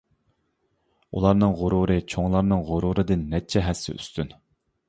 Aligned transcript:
ئۇلارنىڭ 1.19 1.53
غۇرۇرى 1.59 1.97
چوڭلارنىڭ 2.13 2.65
غۇرۇرىدىن 2.71 3.29
نەچچە 3.35 3.67
ھەسسە 3.71 3.97
ئۈستۈن. 3.99 4.35